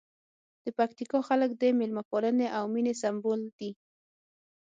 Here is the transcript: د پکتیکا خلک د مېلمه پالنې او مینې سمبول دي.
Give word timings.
د 0.63 0.65
پکتیکا 0.77 1.19
خلک 1.27 1.49
د 1.61 1.63
مېلمه 1.79 2.03
پالنې 2.09 2.47
او 2.57 2.63
مینې 2.73 2.93
سمبول 3.01 3.41
دي. 3.57 3.71